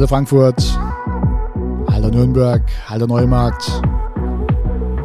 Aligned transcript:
Hallo 0.00 0.08
Frankfurt, 0.08 0.80
hallo 1.92 2.08
Nürnberg, 2.08 2.62
hallo 2.88 3.06
Neumarkt. 3.06 3.82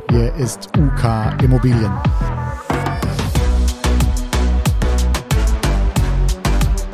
Hier 0.10 0.34
ist 0.36 0.70
UK 0.78 1.44
Immobilien. 1.44 1.92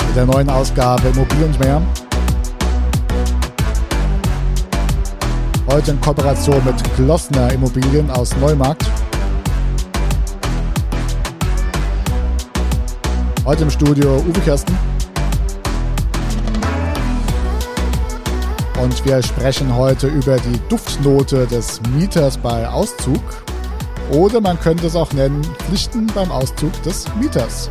Mit 0.07 0.15
der 0.15 0.25
neuen 0.25 0.49
Ausgabe 0.49 1.09
Immobilien 1.09 1.55
mehr. 1.59 1.79
Heute 5.67 5.91
in 5.91 6.01
Kooperation 6.01 6.59
mit 6.65 6.95
Glossner 6.95 7.53
Immobilien 7.53 8.09
aus 8.09 8.35
Neumarkt. 8.37 8.89
Heute 13.45 13.61
im 13.61 13.69
Studio 13.69 14.15
Uwe 14.27 14.39
Kirsten. 14.39 14.90
Und 18.81 19.05
wir 19.05 19.21
sprechen 19.21 19.75
heute 19.75 20.07
über 20.07 20.37
die 20.37 20.59
Duftnote 20.67 21.45
des 21.45 21.79
Mieters 21.93 22.35
bei 22.35 22.67
Auszug. 22.67 23.21
Oder 24.09 24.41
man 24.41 24.59
könnte 24.59 24.87
es 24.87 24.95
auch 24.95 25.13
nennen, 25.13 25.43
Pflichten 25.67 26.07
beim 26.07 26.31
Auszug 26.31 26.73
des 26.81 27.05
Mieters. 27.19 27.69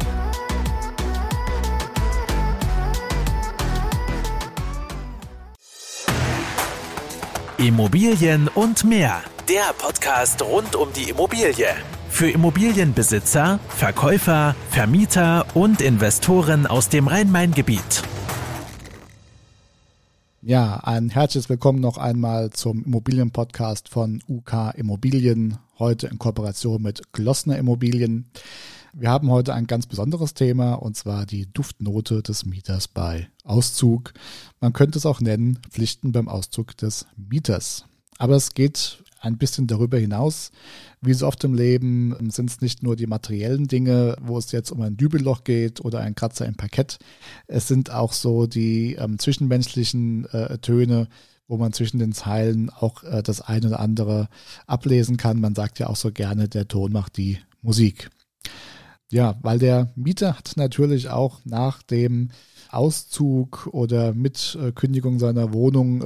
Immobilien 7.59 8.49
und 8.55 8.85
mehr. 8.85 9.21
Der 9.49 9.75
Podcast 9.77 10.41
rund 10.41 10.77
um 10.77 10.93
die 10.93 11.11
Immobilie. 11.11 11.75
Für 12.09 12.31
Immobilienbesitzer, 12.31 13.59
Verkäufer, 13.69 14.55
Vermieter 14.71 15.45
und 15.55 15.81
Investoren 15.81 16.69
aus 16.69 16.89
dem 16.89 17.09
Rhein-Main-Gebiet. 17.09 18.05
Ja, 20.51 20.79
ein 20.83 21.11
herzliches 21.11 21.49
Willkommen 21.49 21.79
noch 21.79 21.97
einmal 21.97 22.51
zum 22.51 22.85
Immobilienpodcast 22.85 23.89
von 23.89 24.21
UK 24.29 24.75
Immobilien, 24.75 25.59
heute 25.79 26.09
in 26.09 26.19
Kooperation 26.19 26.83
mit 26.83 27.13
Glossner 27.13 27.57
Immobilien. 27.57 28.33
Wir 28.93 29.11
haben 29.11 29.31
heute 29.31 29.55
ein 29.55 29.69
ganz 29.69 29.87
besonderes 29.87 30.35
Thema 30.35 30.75
und 30.75 30.97
zwar 30.97 31.25
die 31.25 31.47
Duftnote 31.53 32.25
des 32.25 32.47
Mieters 32.47 32.89
bei 32.89 33.29
Auszug. 33.45 34.13
Man 34.59 34.73
könnte 34.73 34.99
es 34.99 35.07
auch 35.07 35.21
nennen 35.21 35.61
Pflichten 35.71 36.11
beim 36.11 36.27
Auszug 36.27 36.77
des 36.77 37.07
Mieters. 37.15 37.85
Aber 38.19 38.35
es 38.35 38.53
geht 38.53 39.05
ein 39.21 39.39
bisschen 39.39 39.67
darüber 39.67 39.99
hinaus. 39.99 40.51
Wie 41.01 41.13
so 41.13 41.27
oft 41.27 41.45
im 41.45 41.55
Leben 41.55 42.17
sind 42.31 42.51
es 42.51 42.61
nicht 42.61 42.83
nur 42.83 42.97
die 42.97 43.07
materiellen 43.07 43.69
Dinge, 43.69 44.17
wo 44.21 44.39
es 44.39 44.51
jetzt 44.51 44.71
um 44.73 44.81
ein 44.81 44.97
Dübelloch 44.97 45.45
geht 45.45 45.81
oder 45.85 46.01
ein 46.01 46.15
Kratzer 46.15 46.47
im 46.47 46.57
Parkett. 46.57 46.99
Es 47.47 47.69
sind 47.69 47.91
auch 47.91 48.13
so 48.13 48.47
die 48.47 48.95
ähm, 48.95 49.19
zwischenmenschlichen 49.19 50.25
äh, 50.33 50.59
Töne, 50.59 51.09
wo 51.47 51.59
man 51.59 51.73
zwischen 51.73 51.99
den 51.99 52.13
Zeilen 52.13 52.71
auch 52.71 53.05
äh, 53.05 53.23
das 53.23 53.41
eine 53.43 53.69
oder 53.69 53.81
andere 53.81 54.29
ablesen 54.67 55.17
kann. 55.17 55.41
Man 55.41 55.55
sagt 55.55 55.79
ja 55.79 55.89
auch 55.89 55.97
so 55.97 56.11
gerne, 56.11 56.49
der 56.49 56.67
Ton 56.67 56.93
macht 56.93 57.17
die 57.17 57.39
Musik. 57.63 58.11
Ja, 59.11 59.39
weil 59.43 59.59
der 59.59 59.93
Mieter 59.97 60.39
hat 60.39 60.53
natürlich 60.57 61.09
auch 61.09 61.41
nach 61.45 61.83
dem 61.83 62.31
Auszug 62.71 63.69
oder 63.73 64.15
mit 64.15 64.57
äh, 64.61 64.73
Kündigung 64.73 65.19
seiner 65.19 65.53
Wohnung 65.53 66.03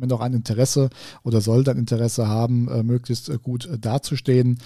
immer 0.00 0.08
noch 0.08 0.20
ein 0.20 0.32
Interesse 0.32 0.90
oder 1.22 1.40
soll 1.40 1.64
dann 1.64 1.76
Interesse 1.76 2.26
haben, 2.26 2.68
äh, 2.68 2.82
möglichst 2.82 3.28
äh, 3.28 3.38
gut 3.38 3.66
äh, 3.66 3.78
dazustehen. 3.78 4.58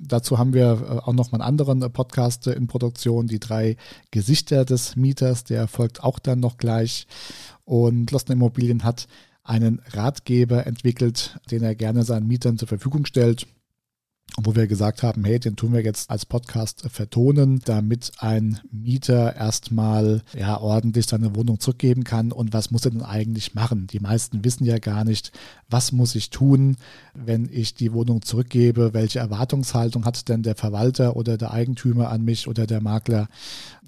Dazu 0.00 0.38
haben 0.38 0.54
wir 0.54 1.02
auch 1.04 1.12
noch 1.12 1.32
mal 1.32 1.40
einen 1.40 1.48
anderen 1.60 1.80
Podcast 1.92 2.46
in 2.46 2.68
Produktion, 2.68 3.26
die 3.26 3.40
drei 3.40 3.76
Gesichter 4.12 4.64
des 4.64 4.94
Mieters, 4.94 5.42
der 5.42 5.66
folgt 5.66 6.04
auch 6.04 6.20
dann 6.20 6.38
noch 6.38 6.56
gleich. 6.56 7.08
Und 7.64 8.12
Losten 8.12 8.30
Immobilien 8.30 8.84
hat 8.84 9.08
einen 9.42 9.82
Ratgeber 9.90 10.66
entwickelt, 10.68 11.40
den 11.50 11.64
er 11.64 11.74
gerne 11.74 12.04
seinen 12.04 12.28
Mietern 12.28 12.58
zur 12.58 12.68
Verfügung 12.68 13.06
stellt 13.06 13.48
wo 14.40 14.54
wir 14.54 14.66
gesagt 14.66 15.02
haben, 15.02 15.24
hey, 15.24 15.40
den 15.40 15.56
tun 15.56 15.72
wir 15.72 15.82
jetzt 15.82 16.10
als 16.10 16.24
Podcast 16.24 16.84
vertonen, 16.90 17.60
damit 17.64 18.12
ein 18.18 18.60
Mieter 18.70 19.34
erstmal 19.36 20.22
ja 20.36 20.60
ordentlich 20.60 21.06
seine 21.06 21.34
Wohnung 21.34 21.60
zurückgeben 21.60 22.04
kann 22.04 22.32
und 22.32 22.52
was 22.52 22.70
muss 22.70 22.84
er 22.84 22.92
denn 22.92 23.02
eigentlich 23.02 23.54
machen? 23.54 23.86
Die 23.88 24.00
meisten 24.00 24.44
wissen 24.44 24.64
ja 24.64 24.78
gar 24.78 25.04
nicht, 25.04 25.32
was 25.68 25.92
muss 25.92 26.14
ich 26.14 26.30
tun, 26.30 26.76
wenn 27.14 27.48
ich 27.52 27.74
die 27.74 27.92
Wohnung 27.92 28.22
zurückgebe, 28.22 28.94
welche 28.94 29.18
Erwartungshaltung 29.18 30.04
hat 30.04 30.28
denn 30.28 30.42
der 30.42 30.54
Verwalter 30.54 31.16
oder 31.16 31.36
der 31.36 31.52
Eigentümer 31.52 32.10
an 32.10 32.24
mich 32.24 32.48
oder 32.48 32.66
der 32.66 32.80
Makler? 32.80 33.28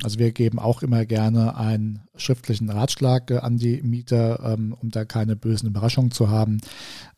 Also 0.03 0.19
wir 0.19 0.33
geben 0.33 0.59
auch 0.59 0.83
immer 0.83 1.05
gerne 1.07 1.57
einen 1.57 2.01
schriftlichen 2.21 2.71
Ratschlag 2.71 3.31
äh, 3.31 3.39
an 3.39 3.57
die 3.57 3.83
Mieter, 3.83 4.41
ähm, 4.45 4.75
um 4.79 4.91
da 4.91 5.05
keine 5.05 5.37
bösen 5.37 5.69
Überraschungen 5.69 6.11
zu 6.11 6.31
haben. 6.31 6.61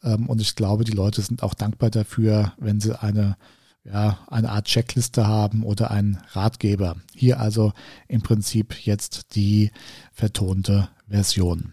Ähm, 0.02 0.28
und 0.28 0.40
ich 0.40 0.56
glaube, 0.56 0.84
die 0.84 0.92
Leute 0.92 1.20
sind 1.22 1.42
auch 1.42 1.54
dankbar 1.54 1.90
dafür, 1.90 2.52
wenn 2.58 2.80
sie 2.80 3.00
eine 3.00 3.36
ja, 3.84 4.18
eine 4.28 4.50
Art 4.50 4.66
Checkliste 4.66 5.26
haben 5.26 5.64
oder 5.64 5.90
einen 5.90 6.18
Ratgeber. 6.32 6.96
Hier 7.14 7.40
also 7.40 7.72
im 8.06 8.22
Prinzip 8.22 8.74
jetzt 8.86 9.34
die 9.34 9.72
vertonte 10.12 10.88
Version. 11.08 11.72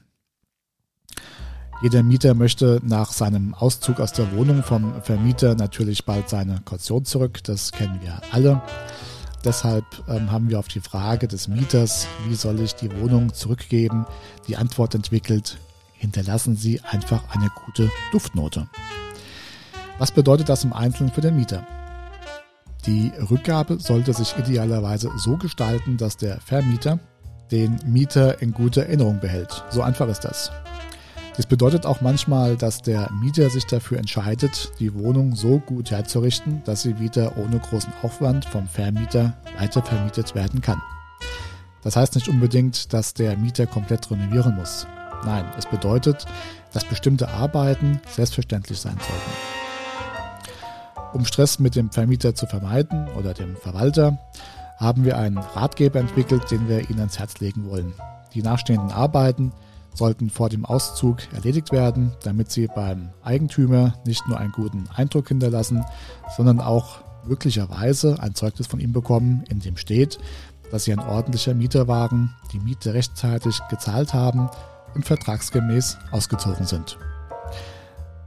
Jeder 1.81 2.03
Mieter 2.03 2.34
möchte 2.34 2.81
nach 2.84 3.13
seinem 3.13 3.53
Auszug 3.53 4.01
aus 4.01 4.11
der 4.11 4.35
Wohnung 4.35 4.63
vom 4.63 5.01
Vermieter 5.01 5.56
natürlich 5.56 6.03
bald 6.03 6.28
seine 6.28 6.59
Kaution 6.66 7.06
zurück. 7.06 7.41
Das 7.46 7.72
kennen 7.72 8.01
wir 8.01 8.22
alle. 8.31 8.61
Deshalb 9.44 9.86
ähm, 10.08 10.32
haben 10.32 10.50
wir 10.50 10.60
auf 10.60 10.68
die 10.68 10.82
Frage 10.82 11.28
des 11.28 11.48
Mieters, 11.48 12.08
wie 12.28 12.36
soll 12.36 12.60
ich 12.60 12.76
die 12.76 12.92
Wohnung 13.00 13.34
zurückgeben, 13.34 14.06
die 14.48 14.58
Antwort 14.58 14.96
entwickelt, 14.96 15.58
hinterlassen 15.94 16.56
Sie 16.56 16.82
einfach 16.82 17.24
eine 17.36 17.50
gute 17.66 17.90
Duftnote. 18.12 18.68
Was 19.98 20.12
bedeutet 20.12 20.50
das 20.50 20.64
im 20.64 20.74
Einzelnen 20.74 21.12
für 21.12 21.22
den 21.22 21.36
Mieter? 21.36 21.66
Die 22.86 23.12
Rückgabe 23.30 23.80
sollte 23.80 24.14
sich 24.14 24.38
idealerweise 24.38 25.12
so 25.18 25.38
gestalten, 25.38 25.98
dass 25.98 26.18
der 26.18 26.40
Vermieter 26.40 27.00
den 27.52 27.80
Mieter 27.86 28.42
in 28.42 28.54
guter 28.54 28.84
Erinnerung 28.84 29.20
behält. 29.20 29.64
So 29.70 29.82
einfach 29.82 30.08
ist 30.08 30.22
das. 30.22 30.52
Das 31.40 31.46
bedeutet 31.46 31.86
auch 31.86 32.02
manchmal, 32.02 32.58
dass 32.58 32.82
der 32.82 33.10
Mieter 33.14 33.50
sich 33.50 33.66
dafür 33.66 33.98
entscheidet, 33.98 34.74
die 34.82 34.94
Wohnung 34.94 35.38
so 35.38 35.60
gut 35.60 35.90
herzurichten, 35.90 36.62
dass 36.66 36.82
sie 36.82 37.00
wieder 37.00 37.38
ohne 37.38 37.60
großen 37.60 37.94
Aufwand 38.02 38.44
vom 38.44 38.68
Vermieter 38.68 39.38
weiter 39.58 39.82
vermietet 39.82 40.36
werden 40.36 40.60
kann. 40.60 40.82
Das 41.82 41.96
heißt 41.96 42.16
nicht 42.16 42.28
unbedingt, 42.28 42.92
dass 42.92 43.14
der 43.14 43.38
Mieter 43.38 43.68
komplett 43.68 44.12
renovieren 44.12 44.58
muss. 44.58 44.86
Nein, 45.24 45.46
es 45.58 45.66
bedeutet, 45.66 46.26
dass 46.74 46.84
bestimmte 46.84 47.30
Arbeiten 47.30 48.02
selbstverständlich 48.10 48.82
sein 48.82 48.98
sollten. 48.98 49.32
Um 51.14 51.24
Stress 51.24 51.58
mit 51.58 51.74
dem 51.78 51.90
Vermieter 51.90 52.36
zu 52.36 52.48
vermeiden 52.48 53.08
oder 53.18 53.34
dem 53.34 53.56
Verwalter, 53.56 54.18
haben 54.76 55.06
wir 55.06 55.18
einen 55.18 55.38
Ratgeber 55.38 56.02
entwickelt, 56.02 56.52
den 56.52 56.68
wir 56.68 56.90
Ihnen 56.90 57.00
ans 57.00 57.18
Herz 57.18 57.40
legen 57.40 57.70
wollen. 57.70 57.94
Die 58.34 58.42
nachstehenden 58.42 58.92
Arbeiten 58.92 59.54
sollten 59.94 60.30
vor 60.30 60.50
dem 60.50 60.66
Auszug 60.66 61.18
erledigt 61.34 61.72
werden, 61.72 62.14
damit 62.24 62.52
sie 62.52 62.68
beim 62.68 63.10
Eigentümer 63.24 63.94
nicht 64.06 64.28
nur 64.28 64.38
einen 64.38 64.52
guten 64.52 64.88
Eindruck 64.96 65.28
hinterlassen, 65.28 65.84
sondern 66.36 66.60
auch 66.60 67.02
möglicherweise 67.26 68.20
ein 68.20 68.36
Zeugnis 68.36 68.68
von 68.68 68.80
ihm 68.80 68.94
bekommen, 68.94 69.44
in 69.50 69.60
dem 69.60 69.78
steht, 69.78 70.20
dass 70.72 70.86
sie 70.86 70.94
ein 70.94 71.00
ordentlicher 71.00 71.54
Mieter 71.54 71.88
waren, 71.88 72.36
die 72.54 72.60
Miete 72.60 72.94
rechtzeitig 72.94 73.60
gezahlt 73.70 74.14
haben 74.14 74.50
und 74.96 75.06
vertragsgemäß 75.06 75.98
ausgezogen 76.12 76.66
sind. 76.66 76.98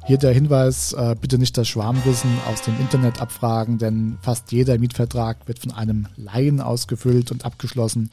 Hier 0.04 0.18
der 0.18 0.32
Hinweis, 0.32 0.92
äh, 0.94 1.14
bitte 1.20 1.38
nicht 1.38 1.56
das 1.56 1.68
Schwarmwissen 1.68 2.30
aus 2.50 2.62
dem 2.62 2.78
Internet 2.80 3.22
abfragen, 3.22 3.78
denn 3.78 4.18
fast 4.20 4.50
jeder 4.50 4.76
Mietvertrag 4.78 5.46
wird 5.46 5.60
von 5.60 5.70
einem 5.70 6.08
Laien 6.16 6.60
ausgefüllt 6.60 7.30
und 7.30 7.44
abgeschlossen 7.44 8.10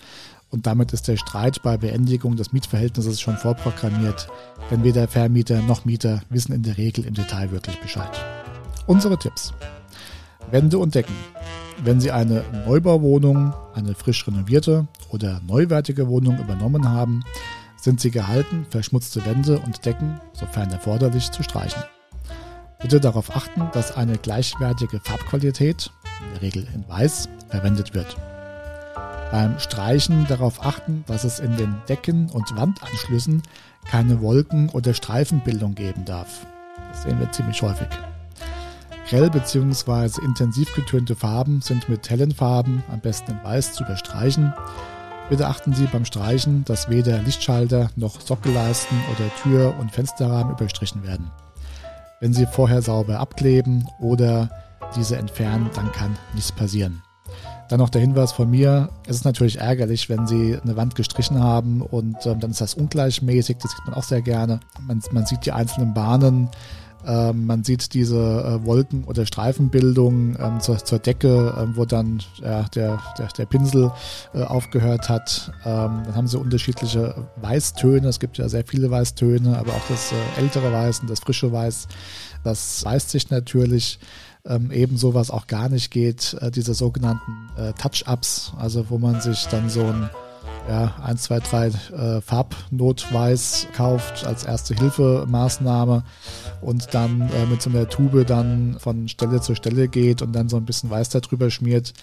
und 0.52 0.66
damit 0.66 0.94
ist 0.94 1.08
der 1.08 1.18
Streit 1.18 1.62
bei 1.62 1.78
Beendigung 1.78 2.36
des 2.36 2.52
Mietverhältnisses 2.54 3.22
schon 3.22 3.38
vorprogrammiert, 3.38 4.28
denn 4.72 4.84
weder 4.84 5.08
Vermieter 5.08 5.62
noch 5.62 5.86
Mieter 5.86 6.22
wissen 6.30 6.54
in 6.54 6.64
der 6.64 6.78
Regel 6.78 7.06
im 7.06 7.14
Detail 7.14 7.52
wirklich 7.52 7.80
Bescheid. 7.80 8.12
Unsere 8.88 9.18
Tipps. 9.18 9.54
Wände 10.52 10.80
und 10.80 10.96
Decken. 10.96 11.16
Wenn 11.84 12.02
Sie 12.02 12.12
eine 12.12 12.44
Neubauwohnung, 12.66 13.54
eine 13.74 13.94
frisch 13.94 14.28
renovierte 14.28 14.88
oder 15.12 15.40
neuwertige 15.48 16.08
Wohnung 16.08 16.40
übernommen 16.40 16.90
haben, 16.90 17.24
sind 17.78 18.02
Sie 18.02 18.12
gehalten, 18.12 18.66
verschmutzte 18.70 19.26
Wände 19.26 19.60
und 19.60 19.86
Decken, 19.86 20.20
sofern 20.34 20.72
erforderlich, 20.72 21.32
zu 21.32 21.44
streichen. 21.44 21.82
Bitte 22.82 23.00
darauf 23.00 23.36
achten, 23.36 23.70
dass 23.74 23.96
eine 23.96 24.18
gleichwertige 24.18 25.00
Farbqualität, 25.00 25.92
in 26.22 26.34
der 26.34 26.42
Regel 26.42 26.68
in 26.74 26.88
Weiß, 26.88 27.30
verwendet 27.50 27.94
wird. 27.94 28.18
Beim 29.32 29.60
Streichen 29.60 30.26
darauf 30.28 30.66
achten, 30.66 31.04
dass 31.06 31.24
es 31.24 31.40
in 31.40 31.56
den 31.56 31.76
Decken- 31.88 32.30
und 32.30 32.56
Wandanschlüssen 32.56 33.44
keine 33.88 34.22
Wolken- 34.22 34.70
oder 34.70 34.94
Streifenbildung 34.94 35.76
geben 35.76 36.06
darf. 36.06 36.48
Das 36.92 37.04
sehen 37.04 37.20
wir 37.20 37.32
ziemlich 37.32 37.62
häufig. 37.62 37.88
Grell 39.08 39.30
bzw. 39.30 40.24
intensiv 40.24 40.74
getönte 40.74 41.16
Farben 41.16 41.62
sind 41.62 41.90
mit 41.90 42.10
hellen 42.10 42.32
Farben, 42.32 42.84
am 42.92 43.00
besten 43.02 43.32
in 43.32 43.44
Weiß, 43.44 43.74
zu 43.74 43.84
überstreichen. 43.84 44.54
Bitte 45.30 45.48
achten 45.48 45.74
Sie 45.74 45.86
beim 45.86 46.06
Streichen, 46.06 46.66
dass 46.66 46.90
weder 46.90 47.20
Lichtschalter 47.20 47.92
noch 47.96 48.20
Sockelleisten 48.20 48.98
oder 49.16 49.30
Tür- 49.44 49.76
und 49.80 49.92
Fensterrahmen 49.92 50.54
überstrichen 50.54 51.04
werden. 51.04 51.30
Wenn 52.20 52.34
Sie 52.34 52.48
vorher 52.48 52.82
sauber 52.82 53.20
abkleben 53.20 53.88
oder 54.00 54.50
diese 54.96 55.18
entfernen, 55.18 55.70
dann 55.76 55.92
kann 55.92 56.18
nichts 56.34 56.52
passieren. 56.52 57.04
Dann 57.70 57.80
noch 57.80 57.90
der 57.90 58.02
Hinweis 58.02 58.32
von 58.32 58.50
mir, 58.50 58.90
es 59.08 59.18
ist 59.18 59.26
natürlich 59.26 59.60
ärgerlich, 59.60 60.10
wenn 60.10 60.26
Sie 60.26 60.58
eine 60.58 60.76
Wand 60.76 60.96
gestrichen 60.96 61.42
haben 61.42 61.82
und 61.82 62.26
ähm, 62.26 62.40
dann 62.40 62.50
ist 62.52 62.62
das 62.62 62.74
ungleichmäßig, 62.74 63.58
das 63.58 63.72
sieht 63.72 63.86
man 63.86 63.94
auch 63.94 64.04
sehr 64.04 64.24
gerne. 64.24 64.60
Man, 64.82 65.02
man 65.12 65.28
sieht 65.28 65.46
die 65.46 65.52
einzelnen 65.52 65.94
Bahnen, 65.94 66.50
ähm, 67.06 67.46
man 67.46 67.64
sieht 67.64 67.94
diese 67.94 68.18
äh, 68.18 68.66
Wolken- 68.66 69.06
oder 69.06 69.26
Streifenbildung 69.26 70.36
ähm, 70.40 70.60
zur, 70.60 70.84
zur, 70.84 71.00
Decke, 71.00 71.56
ähm, 71.58 71.74
wo 71.76 71.86
dann 71.86 72.22
ja, 72.42 72.64
der, 72.76 73.00
der, 73.18 73.28
der 73.28 73.46
Pinsel 73.46 73.92
äh, 74.34 74.44
aufgehört 74.44 75.08
hat. 75.08 75.52
Ähm, 75.64 76.02
dann 76.06 76.16
haben 76.16 76.28
sie 76.28 76.38
unterschiedliche 76.38 77.28
Weißtöne. 77.38 78.08
Es 78.08 78.20
gibt 78.20 78.38
ja 78.38 78.50
sehr 78.50 78.66
viele 78.66 78.92
Weißtöne, 78.92 79.58
aber 79.58 79.72
auch 79.72 79.88
das 79.88 80.12
äh, 80.12 80.42
ältere 80.42 80.74
Weiß 80.74 81.00
und 81.00 81.10
das 81.10 81.22
frische 81.22 81.52
Weiß. 81.52 81.88
Das 82.44 82.84
weist 82.84 83.12
sich 83.12 83.30
natürlich. 83.30 84.00
Ähm, 84.50 84.72
ebenso, 84.72 85.14
was 85.14 85.30
auch 85.30 85.48
gar 85.48 85.70
nicht 85.70 85.92
geht, 85.92 86.36
äh, 86.42 86.52
diese 86.52 86.74
sogenannten 86.74 87.50
äh, 87.56 87.74
Touch-Ups, 87.74 88.54
also 88.58 88.90
wo 88.90 88.98
man 88.98 89.22
sich 89.22 89.46
dann 89.46 89.70
so 89.70 89.82
ein 89.82 90.10
ja, 90.68 90.94
1, 91.04 91.24
2, 91.24 91.40
3 91.40 91.68
äh, 91.68 92.22
Farbnotweiß 92.22 93.68
kauft 93.76 94.26
als 94.26 94.44
erste 94.44 94.76
Hilfemaßnahme 94.76 96.04
und 96.62 96.94
dann 96.94 97.22
äh, 97.22 97.46
mit 97.48 97.62
so 97.62 97.70
einer 97.70 97.90
Tube 97.90 98.26
dann 98.26 98.78
von 98.80 99.08
Stelle 99.08 99.42
zu 99.42 99.56
Stelle 99.56 99.88
geht 99.88 100.22
und 100.22 100.34
dann 100.34 100.48
so 100.48 100.58
ein 100.58 100.66
bisschen 100.66 100.90
Weiß 100.90 101.10
darüber 101.10 101.50
schmiert. 101.50 101.94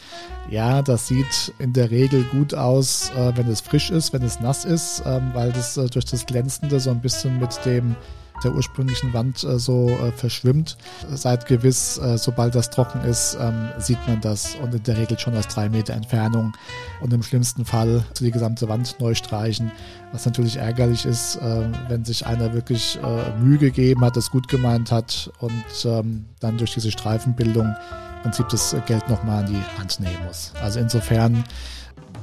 Ja, 0.50 0.82
das 0.82 1.06
sieht 1.06 1.52
in 1.58 1.72
der 1.72 1.90
Regel 1.90 2.24
gut 2.24 2.54
aus, 2.54 3.10
äh, 3.16 3.32
wenn 3.36 3.48
es 3.48 3.60
frisch 3.60 3.90
ist, 3.90 4.12
wenn 4.12 4.22
es 4.22 4.40
nass 4.40 4.64
ist, 4.64 5.02
ähm, 5.06 5.30
weil 5.32 5.52
das 5.52 5.76
äh, 5.76 5.88
durch 5.88 6.06
das 6.06 6.26
Glänzende 6.26 6.80
so 6.80 6.90
ein 6.90 7.00
bisschen 7.00 7.38
mit 7.38 7.64
dem 7.64 7.94
der 8.44 8.54
ursprünglichen 8.54 9.12
Wand 9.12 9.44
äh, 9.44 9.58
so 9.58 9.88
äh, 9.88 10.12
verschwimmt. 10.12 10.76
Seid 11.12 11.46
gewiss, 11.46 11.98
äh, 11.98 12.18
sobald 12.18 12.54
das 12.54 12.70
trocken 12.70 13.02
ist, 13.02 13.36
ähm, 13.40 13.68
sieht 13.78 13.98
man 14.06 14.20
das 14.20 14.56
und 14.56 14.74
in 14.74 14.82
der 14.82 14.96
Regel 14.96 15.18
schon 15.18 15.36
aus 15.36 15.48
drei 15.48 15.68
Meter 15.68 15.94
Entfernung 15.94 16.52
und 17.00 17.12
im 17.12 17.22
schlimmsten 17.22 17.64
Fall 17.64 18.04
die 18.20 18.30
gesamte 18.30 18.68
Wand 18.68 18.96
neu 19.00 19.14
streichen, 19.14 19.72
was 20.12 20.26
natürlich 20.26 20.56
ärgerlich 20.56 21.04
ist, 21.06 21.36
äh, 21.36 21.68
wenn 21.88 22.04
sich 22.04 22.26
einer 22.26 22.52
wirklich 22.52 22.98
äh, 23.02 23.38
Mühe 23.38 23.58
gegeben 23.58 24.04
hat, 24.04 24.16
es 24.16 24.30
gut 24.30 24.48
gemeint 24.48 24.90
hat 24.92 25.30
und 25.40 25.64
ähm, 25.84 26.26
dann 26.40 26.58
durch 26.58 26.74
diese 26.74 26.90
Streifenbildung 26.90 27.66
im 27.66 28.22
Prinzip 28.22 28.48
das 28.48 28.74
Geld 28.86 29.08
nochmal 29.08 29.44
an 29.44 29.52
die 29.52 29.78
Hand 29.78 30.00
nehmen 30.00 30.24
muss. 30.26 30.52
Also 30.60 30.80
insofern 30.80 31.44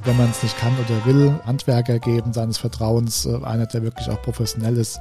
wenn 0.04 0.16
man 0.16 0.30
es 0.30 0.42
nicht 0.42 0.56
kann 0.58 0.72
oder 0.78 1.04
will, 1.06 1.34
Handwerker 1.44 1.98
geben 1.98 2.32
seines 2.32 2.58
Vertrauens, 2.58 3.26
äh, 3.26 3.42
einer, 3.44 3.66
der 3.66 3.82
wirklich 3.82 4.08
auch 4.10 4.20
professionell 4.22 4.76
ist, 4.76 5.00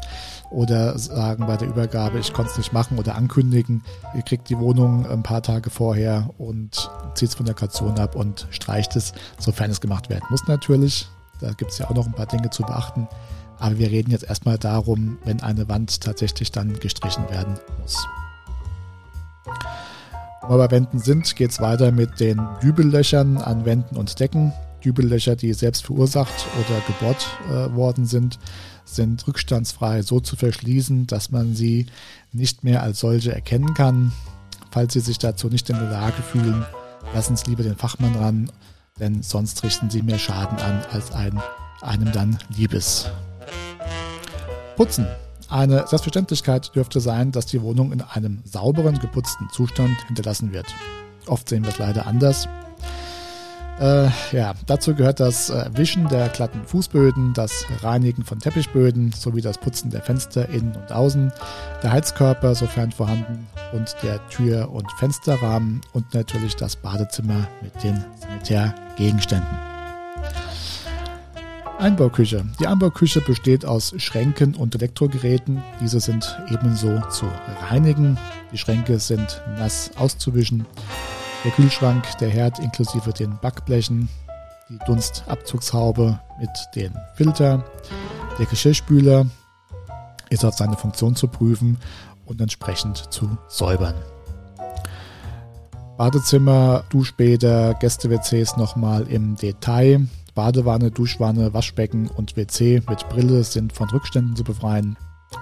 oder 0.50 0.98
sagen 0.98 1.46
bei 1.48 1.58
der 1.58 1.68
Übergabe, 1.68 2.20
ich 2.20 2.34
konnte 2.34 2.52
es 2.52 2.58
nicht 2.58 2.74
machen 2.74 2.98
oder 2.98 3.16
ankündigen, 3.16 3.84
ihr 4.16 4.22
kriegt 4.22 4.50
die 4.50 4.58
Wohnung 4.58 5.06
ein 5.06 5.24
paar 5.24 5.42
Tage 5.42 5.70
vorher 5.70 6.30
und 6.38 6.90
zieht 7.16 7.30
es 7.30 7.36
von 7.36 7.46
der 7.46 7.56
Kaution 7.56 8.00
ab 8.00 8.16
und 8.16 8.48
streicht 8.52 8.96
es, 8.96 9.14
sofern 9.40 9.72
es 9.72 9.82
gemacht 9.82 10.10
werden 10.10 10.26
muss 10.30 10.48
natürlich. 10.48 11.08
Da 11.42 11.52
gibt 11.52 11.72
es 11.72 11.78
ja 11.80 11.90
auch 11.90 11.96
noch 11.96 12.06
ein 12.06 12.14
paar 12.14 12.28
Dinge 12.28 12.50
zu 12.50 12.64
beachten. 12.64 13.08
Aber 13.60 13.78
wir 13.78 13.90
reden 13.90 14.12
jetzt 14.12 14.24
erstmal 14.24 14.58
darum, 14.58 15.18
wenn 15.26 15.42
eine 15.42 15.68
Wand 15.70 16.02
tatsächlich 16.02 16.52
dann 16.52 16.80
gestrichen 16.80 17.30
werden 17.30 17.60
muss. 17.82 18.06
Wo 20.42 20.56
wir 20.56 20.68
bei 20.68 20.72
Wänden 20.72 21.00
sind, 21.00 21.36
geht 21.36 21.52
es 21.52 21.62
weiter 21.62 21.92
mit 21.92 22.20
den 22.20 22.42
Dübellöchern 22.62 23.38
an 23.38 23.66
Wänden 23.66 23.96
und 23.96 24.20
Decken. 24.20 24.54
Dübellöcher, 24.84 25.36
die 25.36 25.54
selbst 25.54 25.86
verursacht 25.86 26.34
oder 26.58 26.82
gebohrt 26.88 27.28
äh, 27.50 27.76
worden 27.76 28.06
sind, 28.06 28.40
sind 28.86 29.26
rückstandsfrei 29.28 30.02
so 30.02 30.20
zu 30.20 30.36
verschließen, 30.36 31.08
dass 31.08 31.32
man 31.32 31.56
sie 31.56 31.88
nicht 32.32 32.64
mehr 32.64 32.84
als 32.84 33.00
solche 33.00 33.34
erkennen 33.34 33.74
kann. 33.74 34.12
Falls 34.72 34.94
Sie 34.94 35.00
sich 35.00 35.20
dazu 35.20 35.50
nicht 35.50 35.70
in 35.70 35.78
der 35.78 35.90
Lage 35.90 36.22
fühlen, 36.22 36.66
lassen 37.14 37.38
Sie 37.38 37.50
lieber 37.50 37.64
den 37.64 37.76
Fachmann 37.76 38.16
ran, 38.16 38.52
denn 39.00 39.22
sonst 39.22 39.64
richten 39.64 39.90
Sie 39.90 40.02
mehr 40.02 40.20
Schaden 40.20 40.58
an, 40.60 40.82
als 40.92 41.12
ein, 41.12 41.40
einem 41.82 42.12
dann 42.12 42.40
Liebes. 42.56 43.10
Putzen. 44.76 45.08
Eine 45.50 45.86
Selbstverständlichkeit 45.88 46.76
dürfte 46.76 47.00
sein, 47.00 47.32
dass 47.32 47.46
die 47.46 47.62
Wohnung 47.62 47.92
in 47.92 48.02
einem 48.02 48.42
sauberen, 48.44 48.98
geputzten 48.98 49.48
Zustand 49.52 49.96
hinterlassen 50.08 50.52
wird. 50.52 50.66
Oft 51.28 51.48
sehen 51.48 51.64
wir 51.64 51.70
es 51.70 51.78
leider 51.78 52.08
anders. 52.08 52.48
Äh, 53.80 54.10
ja, 54.32 54.54
dazu 54.68 54.94
gehört 54.94 55.20
das 55.20 55.50
äh, 55.50 55.70
Wischen 55.74 56.08
der 56.08 56.30
glatten 56.30 56.64
Fußböden, 56.64 57.34
das 57.34 57.66
Reinigen 57.82 58.24
von 58.24 58.40
Teppichböden 58.40 59.12
sowie 59.12 59.42
das 59.42 59.58
Putzen 59.58 59.90
der 59.90 60.02
Fenster 60.02 60.48
innen 60.50 60.76
und 60.76 60.92
außen, 60.92 61.34
der 61.82 61.92
Heizkörper, 61.92 62.54
sofern 62.54 62.92
vorhanden, 62.92 63.48
und 63.74 63.96
der 64.04 64.26
Tür- 64.30 64.72
und 64.72 64.92
Fensterrahmen 64.94 65.82
und 65.92 66.14
natürlich 66.14 66.56
das 66.56 66.76
Badezimmer 66.76 67.48
mit 67.62 67.84
den 67.84 68.04
Sanitärgegenständen. 68.22 69.58
Einbauküche. 71.80 72.46
Die 72.60 72.68
Einbauküche 72.68 73.20
besteht 73.20 73.66
aus 73.66 73.94
Schränken 73.98 74.56
und 74.56 74.76
Elektrogeräten. 74.76 75.62
Diese 75.82 76.00
sind 76.00 76.38
ebenso 76.50 77.02
zu 77.10 77.26
reinigen. 77.70 78.18
Die 78.52 78.58
Schränke 78.58 79.00
sind 79.00 79.42
nass 79.58 79.92
auszuwischen. 79.98 80.66
Der 81.44 81.52
Kühlschrank, 81.52 82.06
der 82.20 82.30
Herd 82.30 82.60
inklusive 82.60 83.12
den 83.12 83.38
Backblechen, 83.42 84.08
die 84.70 84.80
Dunstabzugshaube 84.86 86.18
mit 86.40 86.50
dem 86.74 86.94
Filter, 87.16 87.66
der 88.40 88.46
Geschirrspüler 88.46 89.26
ist 90.30 90.46
auf 90.46 90.56
seine 90.56 90.78
Funktion 90.78 91.16
zu 91.18 91.28
prüfen 91.28 91.78
und 92.26 92.40
entsprechend 92.40 93.12
zu 93.14 93.38
säubern. 93.50 93.96
Badezimmer, 95.98 96.86
Duschbäder, 96.90 97.74
Gäste-WCs 97.76 98.56
nochmal 98.56 99.06
im 99.08 99.36
Detail. 99.36 100.08
Badewanne, 100.34 100.92
Duschwanne, 100.92 101.54
Waschbecken 101.54 102.08
und 102.08 102.38
WC 102.38 102.82
mit 102.90 103.08
Brille 103.10 103.44
sind 103.44 103.74
von 103.74 103.90
Rückständen 103.90 104.36
zu 104.36 104.44
befreien. 104.44 104.98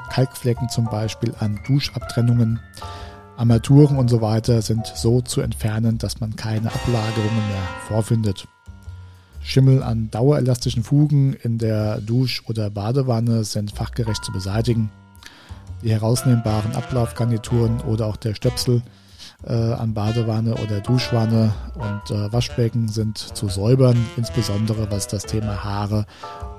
Kalkflecken 0.10 0.68
zum 0.68 0.86
Beispiel 0.86 1.34
an 1.40 1.60
Duschabtrennungen 1.68 2.60
Armaturen 3.42 3.98
und 3.98 4.08
so 4.08 4.22
weiter 4.22 4.62
sind 4.62 4.86
so 4.86 5.20
zu 5.20 5.42
entfernen, 5.42 5.98
dass 5.98 6.20
man 6.20 6.36
keine 6.36 6.68
Ablagerungen 6.68 7.48
mehr 7.50 7.64
vorfindet. 7.88 8.48
Schimmel 9.42 9.82
an 9.82 10.12
dauerelastischen 10.12 10.84
Fugen 10.84 11.34
in 11.34 11.58
der 11.58 12.00
Dusch- 12.02 12.44
oder 12.48 12.70
Badewanne 12.70 13.44
sind 13.44 13.72
fachgerecht 13.72 14.24
zu 14.24 14.32
beseitigen. 14.32 14.92
Die 15.84 15.90
herausnehmbaren 15.90 16.76
Ablaufgarnituren 16.76 17.82
oder 17.82 18.06
auch 18.06 18.18
der 18.18 18.36
Stöpsel 18.36 18.84
äh, 19.44 19.54
an 19.54 19.96
Badewanne 19.96 20.54
oder 20.54 20.80
Duschwanne 20.80 21.52
und 21.74 22.16
äh, 22.16 22.32
Waschbecken 22.32 22.90
sind 22.90 23.18
zu 23.18 23.50
säubern, 23.50 23.98
insbesondere 24.18 24.92
was 24.92 25.08
das 25.08 25.26
Thema 25.26 25.64
Haare 25.64 26.06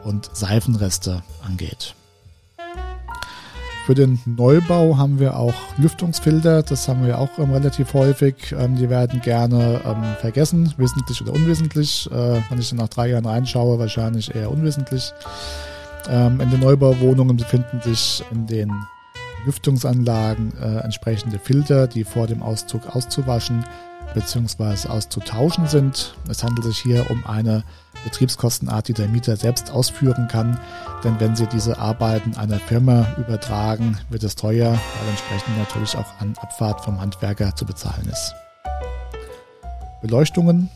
und 0.03 0.35
Seifenreste 0.35 1.23
angeht. 1.47 1.95
Für 3.85 3.95
den 3.95 4.21
Neubau 4.27 4.97
haben 4.97 5.19
wir 5.19 5.37
auch 5.37 5.55
Lüftungsfilter, 5.77 6.63
das 6.63 6.87
haben 6.87 7.05
wir 7.05 7.19
auch 7.19 7.37
ähm, 7.39 7.51
relativ 7.51 7.95
häufig. 7.95 8.55
Ähm, 8.57 8.77
die 8.77 8.89
werden 8.89 9.21
gerne 9.21 9.81
ähm, 9.85 10.05
vergessen, 10.21 10.73
wissentlich 10.77 11.21
oder 11.21 11.33
unwissentlich. 11.33 12.09
Äh, 12.13 12.41
wenn 12.49 12.61
ich 12.61 12.69
dann 12.69 12.79
nach 12.79 12.89
drei 12.89 13.09
Jahren 13.09 13.27
reinschaue, 13.27 13.81
wahrscheinlich 13.81 14.33
eher 14.33 14.53
unwissentlich. 14.53 15.13
Ähm, 16.09 16.41
in 16.41 16.51
den 16.51 16.61
Neubauwohnungen 16.61 17.37
befinden 17.37 17.81
sich 17.83 18.23
in 18.31 18.47
den 18.47 18.71
Lüftungsanlagen 19.47 20.53
äh, 20.59 20.79
entsprechende 20.85 21.41
Filter, 21.41 21.89
die 21.89 22.05
vor 22.05 22.29
dem 22.29 22.41
Auszug 22.41 22.95
auszuwaschen 22.95 23.65
bzw. 24.15 24.89
auszutauschen 24.89 25.67
sind. 25.67 26.15
Es 26.29 26.43
handelt 26.43 26.65
sich 26.65 26.79
hier 26.79 27.11
um 27.11 27.25
eine 27.27 27.65
Betriebskostenart, 28.05 28.89
die 28.89 28.93
der 28.93 29.09
Mieter 29.09 29.37
selbst 29.37 29.71
ausführen 29.71 30.29
kann. 30.29 30.59
Denn 31.05 31.19
wenn 31.21 31.37
Sie 31.37 31.47
diese 31.47 31.79
Arbeiten 31.79 32.37
einer 32.37 32.59
Firma 32.59 33.07
übertragen, 33.19 33.99
wird 34.11 34.23
es 34.23 34.35
teuer, 34.35 34.71
weil 34.71 35.11
entsprechend 35.11 35.59
natürlich 35.59 35.97
auch 35.97 36.21
an 36.21 36.35
Abfahrt 36.41 36.81
vom 36.83 37.01
Handwerker 37.01 37.55
zu 37.55 37.65
bezahlen 37.65 38.09
ist. 38.09 38.35
Beleuchtungen. 40.01 40.69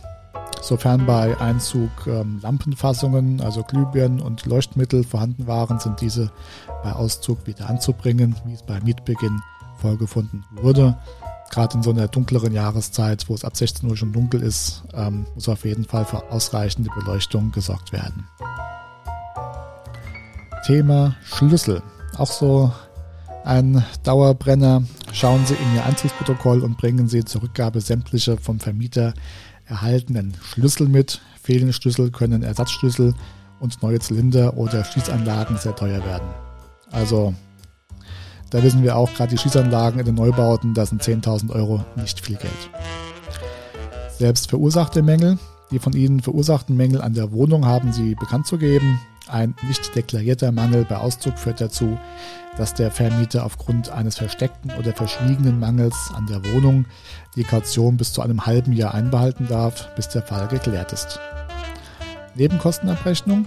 Sofern 0.63 1.07
bei 1.07 1.39
Einzug 1.39 1.91
ähm, 2.07 2.41
Lampenfassungen, 2.43 3.41
also 3.41 3.63
Glühbirnen 3.63 4.21
und 4.21 4.47
Leuchtmittel 4.47 5.05
vorhanden 5.05 5.47
waren, 5.47 5.79
sind 5.79 6.01
diese 6.01 6.33
bei 6.83 6.93
Auszug 6.93 7.47
wieder 7.47 7.69
anzubringen, 7.69 8.35
wie 8.47 8.55
es 8.55 8.63
bei 8.63 8.81
Mietbeginn 8.81 9.41
vorgefunden 9.81 10.45
wurde 10.51 10.97
gerade 11.51 11.77
in 11.77 11.83
so 11.83 11.91
einer 11.91 12.09
dunkleren 12.09 12.53
Jahreszeit, 12.53 13.29
wo 13.29 13.35
es 13.35 13.45
ab 13.45 13.57
16 13.57 13.89
Uhr 13.89 13.97
schon 13.97 14.13
dunkel 14.13 14.43
ist, 14.43 14.83
ähm, 14.95 15.27
muss 15.35 15.49
auf 15.49 15.65
jeden 15.65 15.85
Fall 15.85 16.05
für 16.05 16.31
ausreichende 16.31 16.91
Beleuchtung 16.91 17.53
gesorgt 17.53 17.93
werden. 17.93 18.27
Thema 20.67 21.17
Schlüssel. 21.25 21.83
Auch 22.17 22.31
so 22.31 22.73
ein 23.45 23.85
Dauerbrenner. 24.03 24.83
Schauen 25.13 25.47
Sie 25.47 25.55
in 25.55 25.77
Ihr 25.77 25.87
Anzugsprotokoll 25.87 26.63
und 26.63 26.79
bringen 26.79 27.09
Sie 27.09 27.25
zur 27.25 27.43
Rückgabe 27.43 27.81
sämtliche 27.81 28.37
vom 28.37 28.59
Vermieter 28.59 29.15
erhaltenen 29.67 30.35
Schlüssel 30.43 30.89
mit 30.89 31.21
fehlende 31.47 31.73
Schlüssel 31.73 32.11
können 32.11 32.43
Ersatzschlüssel 32.43 33.15
und 33.61 33.83
neue 33.83 34.01
Zylinder 34.01 34.57
oder 34.57 34.85
Schließanlagen 34.85 35.57
sehr 35.57 35.77
teuer 35.77 36.05
werden. 36.05 36.29
Also 36.91 37.35
da 38.51 38.63
wissen 38.63 38.83
wir 38.83 38.97
auch, 38.97 39.13
gerade 39.15 39.31
die 39.31 39.39
Schießanlagen 39.39 39.99
in 40.01 40.07
den 40.07 40.15
Neubauten, 40.15 40.75
da 40.75 40.87
sind 40.87 41.03
10.000 41.03 41.51
Euro 41.51 41.85
nicht 41.97 42.21
viel 42.21 42.37
Geld. 42.37 42.53
Selbst 44.19 44.49
verursachte 44.49 45.03
Mängel, 45.03 45.39
die 45.71 45.79
von 45.79 45.93
Ihnen 45.93 46.21
verursachten 46.21 46.77
Mängel 46.77 47.03
an 47.03 47.15
der 47.15 47.33
Wohnung 47.33 47.67
haben 47.67 47.93
Sie 47.93 48.15
bekannt 48.15 48.47
zu 48.47 48.57
geben. 48.57 49.01
Ein 49.29 49.55
nicht 49.67 49.95
deklarierter 49.95 50.53
Mangel 50.53 50.85
bei 50.85 50.97
Auszug 50.97 51.39
führt 51.39 51.61
dazu, 51.61 51.99
dass 52.57 52.75
der 52.75 52.91
Vermieter 52.91 53.45
aufgrund 53.45 53.91
eines 53.91 54.17
versteckten 54.17 54.71
oder 54.79 54.93
verschwiegenen 54.93 55.59
Mangels 55.59 56.13
an 56.15 56.27
der 56.27 56.45
Wohnung 56.53 56.87
die 57.35 57.43
Kaution 57.43 57.97
bis 57.97 58.13
zu 58.13 58.23
einem 58.23 58.47
halben 58.47 58.73
Jahr 58.73 58.95
einbehalten 58.95 59.49
darf, 59.49 59.95
bis 59.97 60.09
der 60.09 60.23
Fall 60.23 60.47
geklärt 60.47 60.93
ist. 60.93 61.19
Nebenkostenabrechnung. 62.37 63.47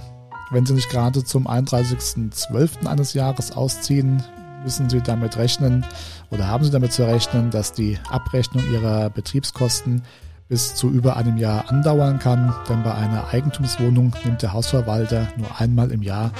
Wenn 0.51 0.65
Sie 0.65 0.73
nicht 0.73 0.89
gerade 0.89 1.23
zum 1.23 1.47
31.12. 1.47 2.85
eines 2.85 3.13
Jahres 3.13 3.51
ausziehen, 3.51 4.23
müssen 4.63 4.89
Sie 4.89 5.01
damit 5.01 5.37
rechnen 5.37 5.85
oder 6.31 6.47
haben 6.47 6.63
Sie 6.63 6.71
damit 6.71 6.93
zu 6.93 7.05
rechnen, 7.05 7.49
dass 7.51 7.73
die 7.73 7.97
Abrechnung 8.09 8.63
Ihrer 8.71 9.09
Betriebskosten 9.09 10.03
bis 10.47 10.75
zu 10.75 10.89
über 10.89 11.15
einem 11.15 11.37
Jahr 11.37 11.69
andauern 11.69 12.17
kann, 12.17 12.53
denn 12.67 12.83
bei 12.83 12.93
einer 12.93 13.27
Eigentumswohnung 13.31 14.13
nimmt 14.25 14.41
der 14.41 14.53
Hausverwalter 14.53 15.27
nur 15.37 15.59
einmal 15.59 15.91
im 15.91 16.01
Jahr 16.01 16.31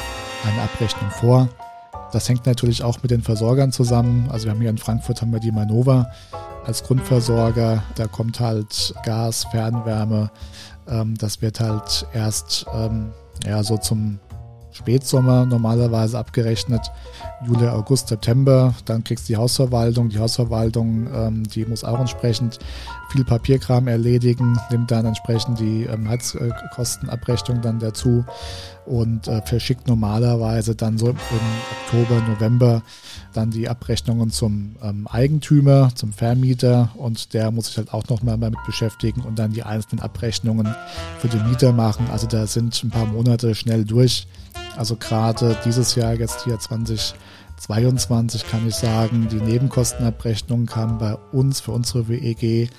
eine 0.46 0.64
Abrechnung 0.64 1.12
vor. 1.12 1.48
Das 2.12 2.28
hängt 2.28 2.48
natürlich 2.48 2.84
auch 2.84 3.02
mit 3.04 3.12
den 3.12 3.22
Versorgern 3.22 3.72
zusammen. 3.72 4.28
Also 4.32 4.46
wir 4.46 4.54
haben 4.54 4.62
hier 4.62 4.72
in 4.72 4.80
Frankfurt 4.80 5.22
haben 5.22 5.32
wir 5.32 5.40
die 5.40 5.52
Manova 5.52 6.12
als 6.66 6.84
Grundversorger. 6.84 7.84
Da 7.96 8.08
kommt 8.08 8.40
halt 8.40 8.96
Gas, 9.04 9.46
Fernwärme. 9.52 10.32
Ähm, 10.88 11.16
das 11.18 11.42
wird 11.44 11.60
halt 11.60 12.08
erst 12.14 12.66
ähm, 12.74 13.12
ja 13.46 13.62
so 13.62 13.78
zum 13.78 14.20
Spätsommer 14.72 15.46
normalerweise 15.46 16.18
abgerechnet. 16.18 16.82
Juli, 17.46 17.68
August, 17.68 18.10
September. 18.10 18.74
Dann 18.86 19.04
kriegst 19.04 19.28
du 19.28 19.34
die 19.34 19.38
Hausverwaltung. 19.38 20.10
Die 20.10 20.20
Hausverwaltung, 20.20 21.08
ähm, 21.14 21.44
die 21.44 21.66
muss 21.66 21.84
auch 21.84 22.00
entsprechend 22.00 22.60
viel 23.10 23.26
Papierkram 23.26 23.88
erledigen, 23.88 24.60
nimmt 24.70 24.92
dann 24.92 25.06
entsprechend 25.06 25.60
die 25.60 25.84
ähm, 25.84 26.08
Heizkostenabrechnung 26.08 27.62
dann 27.62 27.80
dazu 27.80 28.24
und 28.86 29.28
äh, 29.28 29.42
verschickt 29.42 29.88
normalerweise 29.88 30.76
dann 30.76 30.98
so 30.98 31.10
im 31.10 31.18
Oktober, 31.86 32.22
November 32.28 32.84
dann 33.34 33.52
die 33.52 33.70
Abrechnungen 33.70 34.32
zum 34.32 34.76
ähm, 34.82 35.08
Eigentümer, 35.08 35.90
zum 35.96 36.14
Vermieter 36.14 36.90
und 36.96 37.34
der 37.34 37.52
muss 37.52 37.68
sich 37.68 37.78
halt 37.78 37.94
auch 37.94 38.08
nochmal 38.10 38.38
damit 38.38 38.60
beschäftigen 38.66 39.22
und 39.22 39.40
dann 39.40 39.52
die 39.52 39.64
einzelnen 39.64 40.02
Abrechnungen 40.02 40.76
für 41.20 41.28
den 41.28 41.48
Mieter 41.50 41.72
machen. 41.72 42.08
Also 42.12 42.28
da 42.28 42.48
sind 42.48 42.82
ein 42.84 42.90
paar 42.90 43.06
Monate 43.06 43.56
schnell 43.56 43.86
durch. 43.86 44.28
Also 44.78 44.96
gerade 44.96 45.58
dieses 45.66 45.96
Jahr, 45.96 46.14
jetzt 46.14 46.44
hier 46.44 46.60
2022, 46.60 48.48
kann 48.48 48.68
ich 48.68 48.76
sagen, 48.76 49.28
die 49.30 49.42
Nebenkostenabrechnung 49.42 50.66
kam 50.66 50.98
bei 50.98 51.16
uns 51.32 51.60
für 51.60 51.72
unsere 51.72 52.08
WEG 52.08 52.70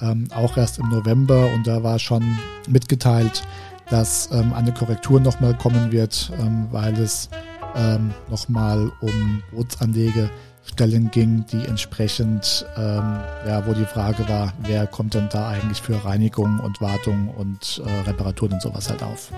ähm, 0.00 0.28
auch 0.34 0.56
erst 0.56 0.78
im 0.78 0.88
November 0.88 1.48
und 1.54 1.66
da 1.66 1.82
war 1.82 1.98
schon 1.98 2.38
mitgeteilt, 2.68 3.42
dass 3.90 4.30
ähm, 4.32 4.52
eine 4.52 4.72
Korrektur 4.72 5.20
nochmal 5.20 5.56
kommen 5.56 5.92
wird, 5.92 6.32
ähm, 6.40 6.66
weil 6.70 6.94
es 6.98 7.28
ähm, 7.76 8.12
nochmal 8.30 8.90
um 9.00 9.42
Bootsanlegestellen 9.52 11.10
ging, 11.10 11.44
die 11.50 11.64
entsprechend, 11.66 12.66
ähm, 12.76 13.20
ja, 13.46 13.66
wo 13.66 13.72
die 13.72 13.84
Frage 13.84 14.28
war, 14.28 14.52
wer 14.60 14.86
kommt 14.86 15.14
denn 15.14 15.28
da 15.30 15.50
eigentlich 15.50 15.82
für 15.82 16.04
Reinigung 16.04 16.60
und 16.60 16.80
Wartung 16.80 17.28
und 17.28 17.82
äh, 17.84 18.08
Reparaturen 18.08 18.54
und 18.54 18.62
sowas 18.62 18.88
halt 18.88 19.02
auf. 19.02 19.30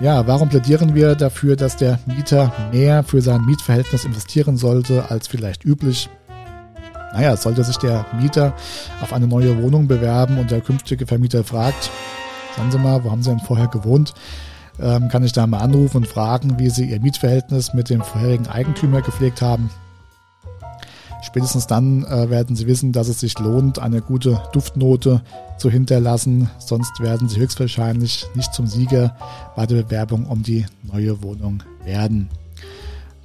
Ja, 0.00 0.26
warum 0.26 0.48
plädieren 0.48 0.94
wir 0.94 1.14
dafür, 1.14 1.56
dass 1.56 1.76
der 1.76 1.98
Mieter 2.06 2.50
mehr 2.72 3.02
für 3.02 3.20
sein 3.20 3.44
Mietverhältnis 3.44 4.06
investieren 4.06 4.56
sollte 4.56 5.10
als 5.10 5.28
vielleicht 5.28 5.62
üblich? 5.62 6.08
Naja, 7.12 7.36
sollte 7.36 7.64
sich 7.64 7.76
der 7.76 8.06
Mieter 8.18 8.54
auf 9.02 9.12
eine 9.12 9.26
neue 9.26 9.62
Wohnung 9.62 9.88
bewerben 9.88 10.38
und 10.38 10.50
der 10.50 10.62
künftige 10.62 11.06
Vermieter 11.06 11.44
fragt, 11.44 11.90
sagen 12.56 12.70
Sie 12.70 12.78
mal, 12.78 13.04
wo 13.04 13.10
haben 13.10 13.22
Sie 13.22 13.28
denn 13.28 13.40
vorher 13.40 13.66
gewohnt? 13.66 14.14
Ähm, 14.80 15.08
kann 15.08 15.22
ich 15.22 15.34
da 15.34 15.46
mal 15.46 15.58
anrufen 15.58 15.98
und 15.98 16.06
fragen, 16.06 16.58
wie 16.58 16.70
Sie 16.70 16.86
Ihr 16.86 17.00
Mietverhältnis 17.00 17.74
mit 17.74 17.90
dem 17.90 18.00
vorherigen 18.00 18.46
Eigentümer 18.46 19.02
gepflegt 19.02 19.42
haben? 19.42 19.68
Spätestens 21.22 21.66
dann 21.66 22.04
äh, 22.04 22.30
werden 22.30 22.56
Sie 22.56 22.66
wissen, 22.66 22.92
dass 22.92 23.08
es 23.08 23.20
sich 23.20 23.38
lohnt, 23.38 23.78
eine 23.78 24.00
gute 24.02 24.42
Duftnote 24.52 25.22
zu 25.58 25.70
hinterlassen. 25.70 26.50
Sonst 26.58 27.00
werden 27.00 27.28
Sie 27.28 27.38
höchstwahrscheinlich 27.38 28.26
nicht 28.34 28.54
zum 28.54 28.66
Sieger 28.66 29.16
bei 29.56 29.66
der 29.66 29.82
Bewerbung 29.82 30.26
um 30.26 30.42
die 30.42 30.66
neue 30.82 31.22
Wohnung 31.22 31.62
werden 31.84 32.28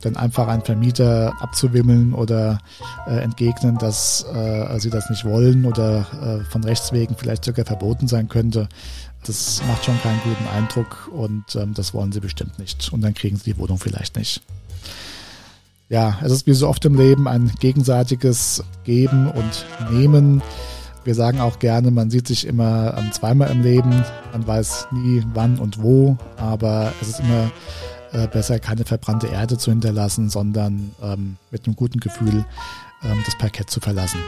dann 0.06 0.16
einfach 0.16 0.48
einen 0.48 0.62
Vermieter 0.62 1.34
abzuwimmeln 1.42 2.14
oder 2.14 2.60
äh, 3.08 3.18
entgegnen, 3.20 3.78
dass 3.78 4.24
äh, 4.24 4.80
sie 4.80 4.90
das 4.90 5.10
nicht 5.10 5.25
wollen 5.25 5.66
oder 5.66 6.06
äh, 6.22 6.52
von 6.52 6.64
Rechts 6.64 6.94
wegen 6.94 7.16
vielleicht 7.18 7.44
sogar 7.44 7.66
verboten 7.66 8.08
sein 8.08 8.30
könnte. 8.30 8.70
Das 9.25 9.62
macht 9.68 9.84
schon 9.84 10.00
keinen 10.02 10.22
guten 10.24 10.48
Eindruck 10.56 11.10
und 11.12 11.56
ähm, 11.56 11.74
das 11.74 11.94
wollen 11.94 12.12
sie 12.12 12.20
bestimmt 12.20 12.60
nicht. 12.60 12.94
Und 12.94 13.02
dann 13.02 13.16
kriegen 13.16 13.38
sie 13.38 13.54
die 13.54 13.58
Wohnung 13.58 13.80
vielleicht 13.80 14.16
nicht. 14.16 14.42
Ja, 15.88 16.18
es 16.24 16.32
ist 16.32 16.48
wie 16.48 16.54
so 16.54 16.68
oft 16.68 16.84
im 16.86 16.96
Leben 16.96 17.27
ein 17.27 17.51
gegenseitiges 17.60 18.63
Geben 18.84 19.30
und 19.30 19.68
Nehmen. 19.92 20.42
Wir 21.04 21.13
sagen 21.13 21.42
auch 21.42 21.60
gerne, 21.60 21.92
man 21.92 22.10
sieht 22.10 22.25
sich 22.27 22.48
immer 22.48 22.98
ähm, 22.98 23.12
zweimal 23.12 23.51
im 23.51 23.62
Leben. 23.62 24.04
Man 24.32 24.48
weiß 24.48 24.88
nie 24.92 25.24
wann 25.36 25.60
und 25.60 25.84
wo, 25.84 26.18
aber 26.38 26.92
es 27.01 27.10
ist 27.10 27.20
immer 27.20 27.51
äh, 28.13 28.27
besser 28.27 28.58
keine 28.58 28.84
verbrannte 28.84 29.27
Erde 29.27 29.60
zu 29.60 29.70
hinterlassen, 29.70 30.32
sondern 30.32 30.89
ähm, 31.04 31.38
mit 31.51 31.68
einem 31.68 31.75
guten 31.75 32.00
Gefühl 32.00 32.44
ähm, 33.04 33.22
das 33.24 33.38
Parkett 33.38 33.70
zu 33.70 33.80
verlassen. 33.80 34.22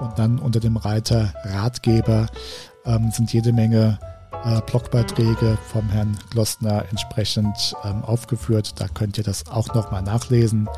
und 0.00 0.18
dann 0.18 0.38
unter 0.38 0.60
dem 0.60 0.76
Reiter 0.76 1.32
Ratgeber 1.44 2.26
ähm, 2.84 3.10
sind 3.10 3.32
jede 3.32 3.52
Menge 3.52 3.98
äh, 4.48 4.60
Blogbeiträge 4.66 5.58
vom 5.70 5.88
Herrn 5.90 6.16
Glossner 6.30 6.84
entsprechend 6.90 7.74
ähm, 7.84 8.02
aufgeführt. 8.02 8.80
Da 8.80 8.88
könnt 8.88 9.18
ihr 9.18 9.24
das 9.24 9.46
auch 9.48 9.74
nochmal 9.74 10.02
nachlesen. 10.02 10.68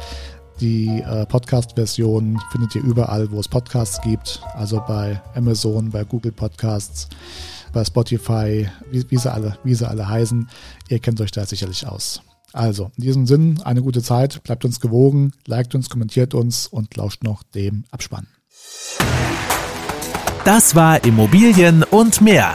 Die 0.60 1.00
äh, 1.00 1.24
Podcast-Version 1.26 2.40
findet 2.50 2.74
ihr 2.74 2.82
überall, 2.82 3.30
wo 3.30 3.40
es 3.40 3.48
Podcasts 3.48 4.00
gibt, 4.02 4.42
also 4.54 4.82
bei 4.86 5.20
Amazon, 5.34 5.90
bei 5.90 6.04
Google 6.04 6.32
Podcasts, 6.32 7.08
bei 7.72 7.84
Spotify, 7.84 8.68
wie, 8.90 9.04
wie, 9.08 9.16
sie 9.16 9.32
alle, 9.32 9.56
wie 9.64 9.74
sie 9.74 9.88
alle 9.88 10.06
heißen. 10.06 10.48
Ihr 10.88 10.98
kennt 10.98 11.20
euch 11.20 11.30
da 11.30 11.46
sicherlich 11.46 11.86
aus. 11.86 12.20
Also, 12.52 12.90
in 12.96 13.04
diesem 13.04 13.26
Sinn, 13.26 13.60
eine 13.64 13.80
gute 13.80 14.02
Zeit, 14.02 14.42
bleibt 14.42 14.64
uns 14.64 14.80
gewogen, 14.80 15.32
liked 15.46 15.74
uns, 15.74 15.88
kommentiert 15.88 16.34
uns 16.34 16.66
und 16.66 16.96
lauscht 16.96 17.22
noch 17.22 17.42
dem 17.44 17.84
Abspann. 17.90 18.26
Das 20.44 20.74
war 20.74 21.04
Immobilien 21.04 21.84
und 21.84 22.20
mehr. 22.20 22.54